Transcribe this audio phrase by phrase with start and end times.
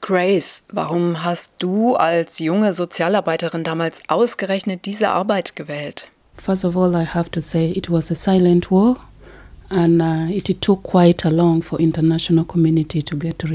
[0.00, 6.08] Grace, warum hast du als junge Sozialarbeiterin damals ausgerechnet diese Arbeit gewählt?
[6.36, 8.96] First of all, I have to say it was a silent war.
[9.70, 13.48] And uh, it took quite a long for international community to get to.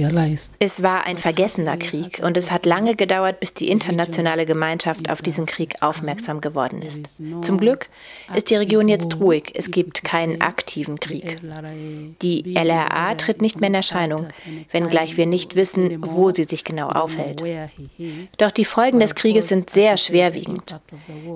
[0.60, 5.22] Es war ein vergessener Krieg und es hat lange gedauert, bis die internationale Gemeinschaft auf
[5.22, 7.22] diesen Krieg aufmerksam geworden ist.
[7.42, 7.90] Zum Glück
[8.36, 9.52] ist die Region jetzt ruhig.
[9.56, 11.40] Es gibt keinen aktiven Krieg.
[12.22, 14.28] Die LRA tritt nicht mehr in Erscheinung,
[14.72, 17.44] wenngleich wir nicht wissen, wo sie sich genau aufhält.
[18.38, 20.80] Doch die Folgen des Krieges sind sehr schwerwiegend.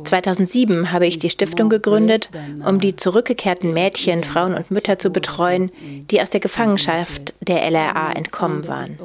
[0.04, 2.30] 2007 habe ich die Stiftung gegründet,
[2.66, 5.72] um die zurückgekehrten Mädchen, Frauen und Mütter zu betreuen,
[6.12, 8.98] die aus der Gefangenschaft der LRA entkommen waren.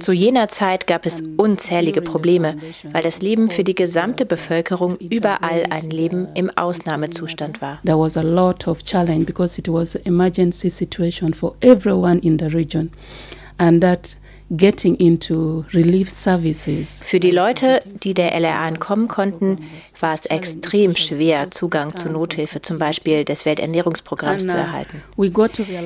[0.00, 2.56] Zu jener Zeit gab es unzählige Probleme,
[2.92, 7.80] weil das Leben für die gesamte Bevölkerung überall ein Leben im Ausnahmezustand war.
[7.84, 12.46] There was a lot of challenge because it was emergency situation for everyone in the
[12.46, 12.90] region.
[13.58, 14.16] And that
[14.56, 17.00] getting into relief services.
[17.04, 19.58] Für die Leute, die der LRA entkommen konnten,
[19.98, 25.02] war es extrem schwer, Zugang zu Nothilfe, zum Beispiel des Welternährungsprogramms, zu erhalten.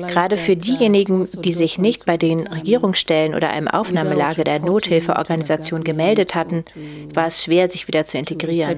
[0.07, 6.35] Gerade für diejenigen, die sich nicht bei den Regierungsstellen oder einem Aufnahmelager der Nothilfeorganisation gemeldet
[6.35, 6.65] hatten,
[7.13, 8.77] war es schwer, sich wieder zu integrieren.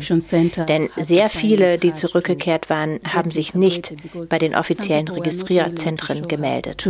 [0.68, 3.96] Denn sehr viele, die zurückgekehrt waren, haben sich nicht
[4.30, 6.86] bei den offiziellen Registrierzentren gemeldet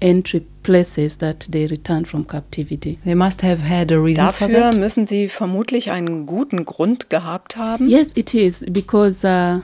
[0.00, 2.98] entry places that they return from captivity.
[3.04, 7.88] They must have had a reason Dafür müssen sie vermutlich einen guten Grund gehabt haben.
[7.88, 9.60] Yes, it is because uh,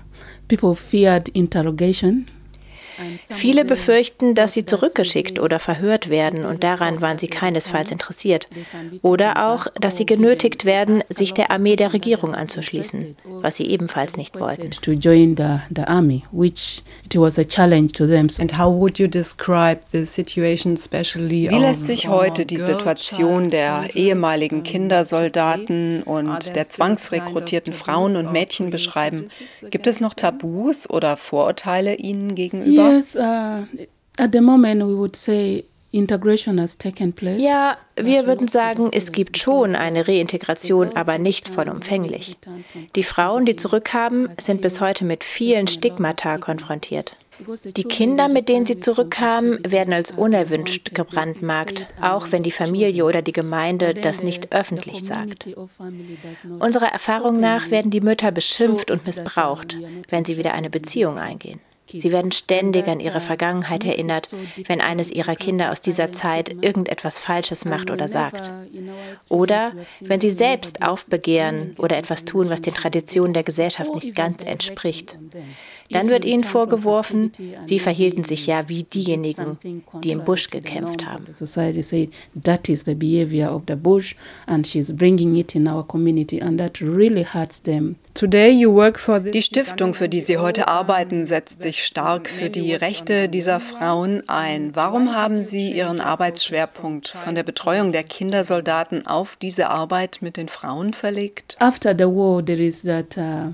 [0.49, 2.27] people feared interrogation.
[3.31, 8.49] Viele befürchten, dass sie zurückgeschickt oder verhört werden und daran waren sie keinesfalls interessiert.
[9.03, 14.17] Oder auch, dass sie genötigt werden, sich der Armee der Regierung anzuschließen, was sie ebenfalls
[14.17, 14.71] nicht wollten.
[21.51, 28.71] Wie lässt sich heute die Situation der ehemaligen Kindersoldaten und der zwangsrekrutierten Frauen und Mädchen
[28.71, 29.29] beschreiben?
[29.71, 32.82] Gibt es noch Tabus oder Vorurteile ihnen gegenüber?
[32.91, 33.65] Yes, uh,
[34.19, 37.39] at the moment we would say Integration has taken place.
[37.39, 42.39] Ja, wir würden sagen, es gibt schon eine Reintegration, aber nicht vollumfänglich.
[42.97, 47.17] Die Frauen, die zurückkamen, sind bis heute mit vielen Stigmata konfrontiert.
[47.77, 53.21] Die Kinder, mit denen sie zurückkamen, werden als unerwünscht gebrandmarkt, auch wenn die Familie oder
[53.21, 55.49] die Gemeinde das nicht öffentlich sagt.
[56.59, 59.79] Unserer Erfahrung nach werden die Mütter beschimpft und missbraucht,
[60.09, 61.61] wenn sie wieder eine Beziehung eingehen.
[61.93, 64.35] Sie werden ständig an ihre Vergangenheit erinnert,
[64.67, 68.53] wenn eines ihrer Kinder aus dieser Zeit irgendetwas Falsches macht oder sagt.
[69.29, 74.45] Oder wenn sie selbst aufbegehren oder etwas tun, was den Traditionen der Gesellschaft nicht ganz
[74.45, 75.19] entspricht.
[75.93, 77.33] Dann wird ihnen vorgeworfen,
[77.65, 79.59] sie verhielten sich ja wie diejenigen,
[80.03, 81.27] die im Busch gekämpft haben.
[89.33, 94.23] Die Stiftung, für die Sie heute arbeiten, setzt sich stark für die Rechte dieser Frauen
[94.29, 94.75] ein.
[94.75, 100.49] Warum haben Sie Ihren Arbeitsschwerpunkt von der Betreuung der Kindersoldaten auf diese Arbeit mit den
[100.49, 101.57] Frauen verlegt?
[101.59, 103.53] After the war, there is that uh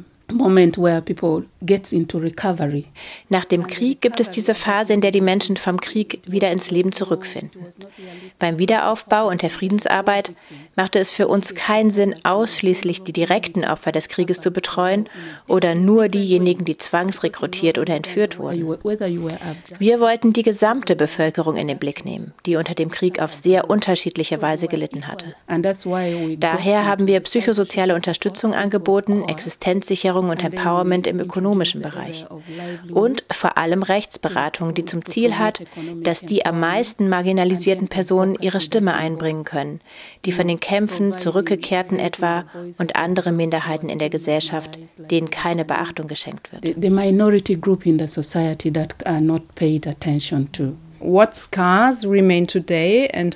[3.28, 6.70] Nach dem Krieg gibt es diese Phase, in der die Menschen vom Krieg wieder ins
[6.70, 7.64] Leben zurückfinden.
[8.38, 10.32] Beim Wiederaufbau und der Friedensarbeit
[10.76, 15.08] machte es für uns keinen Sinn, ausschließlich die direkten Opfer des Krieges zu betreuen
[15.46, 18.66] oder nur diejenigen, die zwangsrekrutiert oder entführt wurden.
[19.78, 23.70] Wir wollten die gesamte Bevölkerung in den Blick nehmen, die unter dem Krieg auf sehr
[23.70, 25.34] unterschiedliche Weise gelitten hatte.
[26.38, 32.26] Daher haben wir psychosoziale Unterstützung angeboten, Existenzsicherung Aufklärung und Empowerment im ökonomischen Bereich.
[32.92, 35.62] Und vor allem Rechtsberatung, die zum Ziel hat,
[36.02, 39.80] dass die am meisten marginalisierten Personen ihre Stimme einbringen können,
[40.24, 42.44] die von den Kämpfen zurückgekehrten etwa
[42.78, 44.78] und andere Minderheiten in der Gesellschaft,
[45.10, 46.76] denen keine Beachtung geschenkt wird.
[46.80, 50.74] The minority group in the society that are not paid attention to.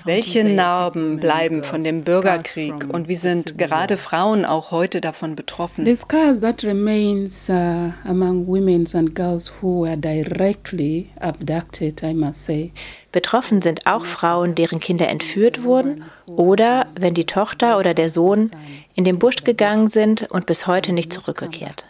[0.04, 5.84] Welche Narben bleiben von dem Bürgerkrieg und wie sind gerade Frauen auch heute davon betroffen?
[5.84, 12.44] The scars that remains uh, among women and girls who were directly abducted, I must
[12.44, 12.72] say.
[13.12, 18.50] Betroffen sind auch Frauen, deren Kinder entführt wurden oder wenn die Tochter oder der Sohn
[18.94, 21.84] in den Busch gegangen sind und bis heute nicht zurückgekehrt.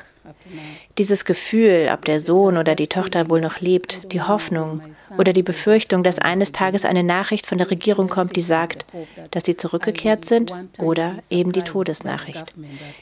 [0.99, 4.82] Dieses Gefühl, ob der Sohn oder die Tochter wohl noch lebt, die Hoffnung
[5.19, 8.87] oder die Befürchtung, dass eines Tages eine Nachricht von der Regierung kommt, die sagt,
[9.31, 12.54] dass sie zurückgekehrt sind oder eben die Todesnachricht.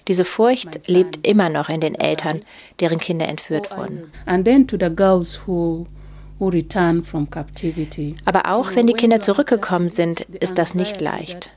[0.09, 2.43] Diese Furcht lebt immer noch in den Eltern,
[2.79, 4.11] deren Kinder entführt wurden.
[8.25, 11.53] Aber auch wenn die Kinder zurückgekommen sind, ist das nicht leicht.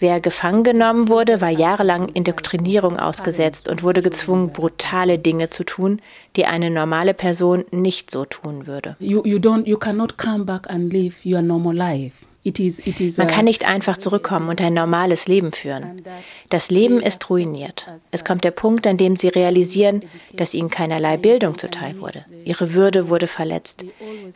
[0.00, 6.00] Wer gefangen genommen wurde, war jahrelang Indoktrinierung ausgesetzt und wurde gezwungen, brutale Dinge zu tun,
[6.36, 8.96] die eine normale Person nicht so tun würde.
[8.98, 12.24] You, you don't, you cannot come back and live your normal life.
[12.42, 16.02] Man kann nicht einfach zurückkommen und ein normales Leben führen.
[16.48, 17.90] Das Leben ist ruiniert.
[18.12, 20.02] Es kommt der Punkt, an dem sie realisieren,
[20.32, 22.24] dass ihnen keinerlei Bildung zuteil wurde.
[22.46, 23.84] Ihre Würde wurde verletzt.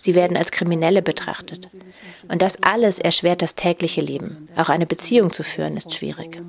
[0.00, 1.70] Sie werden als Kriminelle betrachtet.
[2.28, 4.48] Und das alles erschwert das tägliche Leben.
[4.54, 6.42] Auch eine Beziehung zu führen ist schwierig.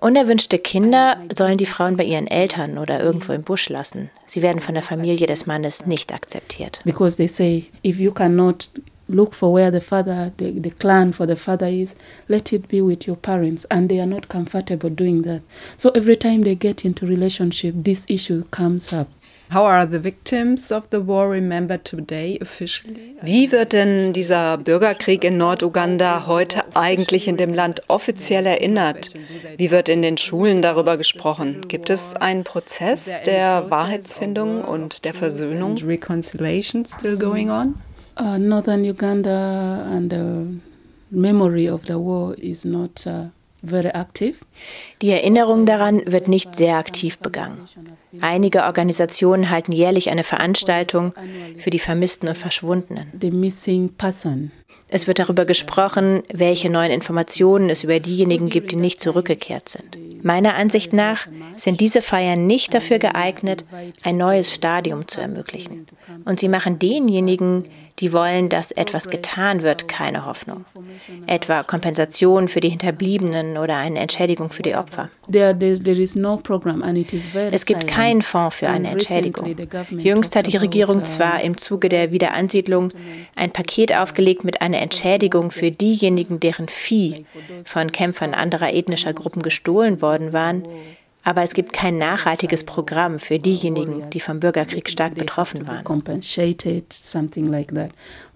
[0.00, 4.10] Unerwünschte Kinder sollen die Frauen bei ihren Eltern oder irgendwo im Busch lassen.
[4.26, 6.80] Sie werden von der Familie des Mannes nicht akzeptiert.
[6.84, 8.70] Because they say, if you cannot
[9.08, 11.94] look for where the father, the, the clan for the father is,
[12.28, 13.64] let it be with your parents.
[13.70, 15.42] And they are not comfortable doing that.
[15.76, 19.08] So every time they get into relationship, this issue comes up.
[19.50, 23.16] How are the victims of the war remembered today officially?
[23.22, 29.10] Wie wird denn dieser Bürgerkrieg in Norduganda heute eigentlich in dem Land offiziell erinnert?
[29.56, 31.62] Wie wird in den Schulen darüber gesprochen?
[31.66, 35.78] Gibt es einen Prozess der Wahrheitsfindung und der Versöhnung?
[35.78, 37.76] Reconciliation still going on?
[38.18, 40.60] Uh, northern Uganda and the
[41.10, 43.26] memory of the war is not uh,
[43.62, 44.44] very active.
[45.00, 47.58] Die Erinnerung daran wird nicht sehr aktiv begangen.
[48.20, 51.12] Einige Organisationen halten jährlich eine Veranstaltung
[51.58, 53.12] für die Vermissten und Verschwundenen.
[54.90, 59.98] Es wird darüber gesprochen, welche neuen Informationen es über diejenigen gibt, die nicht zurückgekehrt sind.
[60.24, 61.26] Meiner Ansicht nach
[61.56, 63.64] sind diese Feiern nicht dafür geeignet,
[64.02, 65.86] ein neues Stadium zu ermöglichen.
[66.24, 67.64] Und sie machen denjenigen,
[67.98, 70.64] die wollen, dass etwas getan wird, keine Hoffnung.
[71.26, 75.10] Etwa Kompensation für die Hinterbliebenen oder eine Entschädigung für die Opfer.
[77.50, 79.56] Es gibt keinen Fonds für eine Entschädigung.
[79.90, 82.92] Jüngst hat die Regierung zwar im Zuge der Wiederansiedlung
[83.34, 87.26] ein Paket aufgelegt mit einer Entschädigung für diejenigen, deren Vieh
[87.64, 90.62] von Kämpfern anderer ethnischer Gruppen gestohlen worden waren,
[91.24, 95.84] aber es gibt kein nachhaltiges Programm für diejenigen, die vom Bürgerkrieg stark betroffen waren.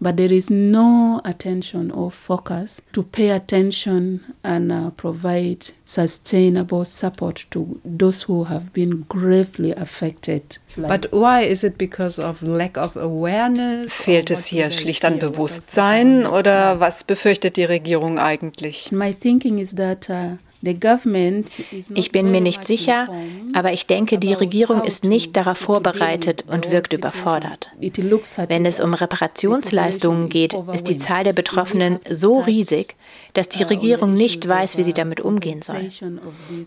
[0.01, 7.47] But there is no attention or focus to pay attention and uh, provide sustainable support
[7.51, 10.59] to those who have been gravely affected.
[10.77, 13.93] But why is it because of lack of awareness?
[13.93, 18.91] Fehlt es hier schlicht an Bewusstsein oder was befürchtet die Regierung eigentlich?
[18.91, 23.09] My thinking is that uh, ich bin mir nicht sicher,
[23.53, 27.69] aber ich denke, die Regierung ist nicht darauf vorbereitet und wirkt überfordert.
[27.81, 32.95] Wenn es um Reparationsleistungen geht, ist die Zahl der Betroffenen so riesig,
[33.33, 35.89] dass die Regierung nicht weiß, wie sie damit umgehen soll.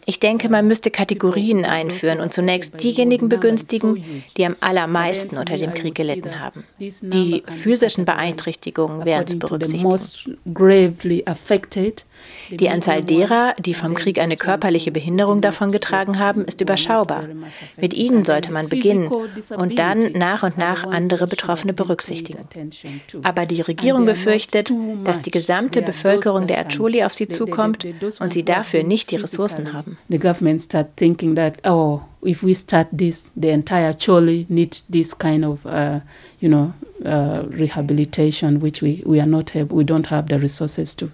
[0.05, 4.03] Ich denke, man müsste Kategorien einführen und zunächst diejenigen begünstigen,
[4.35, 6.63] die am allermeisten unter dem Krieg gelitten haben.
[6.79, 9.99] Die physischen Beeinträchtigungen wären zu berücksichtigen.
[12.49, 17.25] Die Anzahl derer, die vom Krieg eine körperliche Behinderung davongetragen haben, ist überschaubar.
[17.79, 19.07] Mit ihnen sollte man beginnen
[19.55, 22.39] und dann nach und nach andere Betroffene berücksichtigen.
[23.21, 24.71] Aber die Regierung befürchtet,
[25.03, 27.85] dass die gesamte Bevölkerung der Acholi auf sie zukommt
[28.19, 29.97] und sie dafür nicht die Ressourcen haben.
[30.09, 35.15] The government start thinking that, oh, if we start this, the entire Choli needs this
[35.15, 35.99] kind of, uh,
[36.39, 36.73] you know,
[37.05, 41.11] uh, rehabilitation, which we, we are not have, we don't have the resources to.